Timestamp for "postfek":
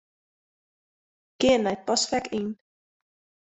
1.85-2.25